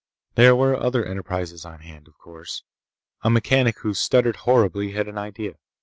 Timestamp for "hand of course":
1.81-2.63